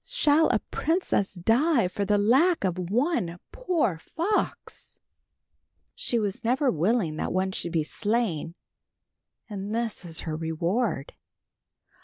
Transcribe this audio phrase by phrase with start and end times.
[0.03, 4.99] Shall a princess die for the lack of one poor fox?
[5.93, 8.55] "She was never willing that one should be slain
[9.47, 11.13] and this is her reward."